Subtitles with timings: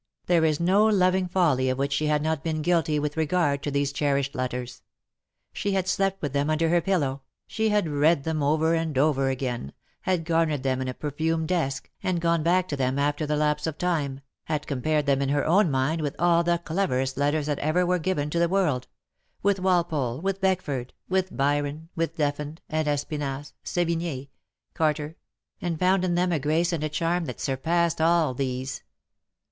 [0.25, 3.69] There is no loving folly of which she had not been guilty with regard to
[3.69, 4.81] these cherished letters:
[5.53, 9.29] she had slept with them under her pillow^ she had read them over and over
[9.29, 13.35] again, had garnered them in a perfumed desk, and gone back to them after the
[13.35, 17.45] lapse of time, had compared them in her own mind with all the cleverest letters
[17.45, 18.87] that ever were given to the world—
[19.43, 24.29] with Walpole, with Beckford, with Byron, with Deffand, and Espinasse, Sevigne,
[24.73, 25.15] Carter—
[25.61, 28.81] and found in them a grace and a charm that surpassed all these.